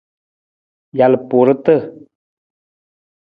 [0.97, 1.75] Jalpuurata.